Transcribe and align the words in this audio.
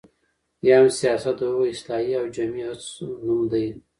یا 0.67 0.75
هم 0.79 0.87
سياست 0.99 1.35
د 1.37 1.41
هغو 1.49 1.63
اصلاحي 1.73 2.13
او 2.21 2.25
جمعي 2.35 2.63
هڅو 2.69 3.05
نوم 3.25 3.41
دی، 3.51 3.65